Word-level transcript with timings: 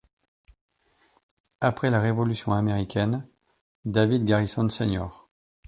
Après 1.59 1.91
la 1.91 1.99
révolution 2.01 2.53
américaine, 2.53 3.27
David 3.85 4.25
Garrison 4.25 4.67
Sr. 4.67 5.29